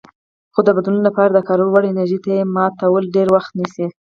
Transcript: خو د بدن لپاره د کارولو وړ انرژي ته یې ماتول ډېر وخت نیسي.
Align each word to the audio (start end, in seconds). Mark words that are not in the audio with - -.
خو 0.53 0.59
د 0.67 0.69
بدن 0.77 0.95
لپاره 1.07 1.31
د 1.33 1.39
کارولو 1.47 1.71
وړ 1.73 1.83
انرژي 1.89 2.19
ته 2.25 2.29
یې 2.37 2.43
ماتول 2.55 3.03
ډېر 3.15 3.27
وخت 3.35 3.51
نیسي. 3.59 3.87